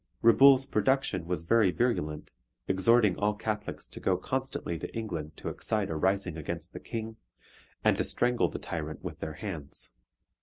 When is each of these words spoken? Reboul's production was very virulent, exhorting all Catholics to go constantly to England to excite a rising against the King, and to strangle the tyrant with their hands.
Reboul's 0.23 0.65
production 0.65 1.27
was 1.27 1.43
very 1.45 1.69
virulent, 1.69 2.31
exhorting 2.67 3.15
all 3.17 3.35
Catholics 3.35 3.85
to 3.89 3.99
go 3.99 4.17
constantly 4.17 4.79
to 4.79 4.91
England 4.97 5.37
to 5.37 5.49
excite 5.49 5.91
a 5.91 5.95
rising 5.95 6.37
against 6.37 6.73
the 6.73 6.79
King, 6.79 7.17
and 7.83 7.95
to 7.97 8.03
strangle 8.03 8.49
the 8.49 8.57
tyrant 8.57 9.03
with 9.03 9.19
their 9.19 9.33
hands. 9.33 9.91